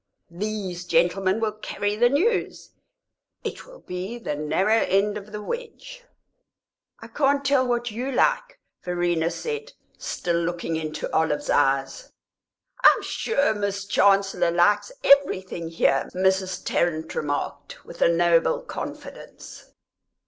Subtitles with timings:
[0.31, 2.71] These gentlemen will carry the news;
[3.43, 6.01] it will be the narrow end of the wedge."
[6.99, 12.11] "I can't tell what you like," Verena said, still looking into Olive's eyes.
[12.83, 16.65] "I'm sure Miss Chancellor likes everything here," Mrs.
[16.65, 19.65] Tarrant remarked, with a noble confidence.